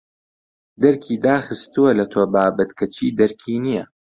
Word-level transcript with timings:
دەرکی 0.81 1.15
داخستووە 1.27 1.91
لە 1.99 2.05
تۆ 2.11 2.21
بابت 2.33 2.69
کەچی 2.79 3.15
دەرکی 3.19 3.55
نییە 3.65 3.83